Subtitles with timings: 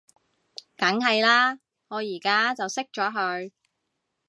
[0.75, 3.51] 梗係喇，我而家就熄咗佢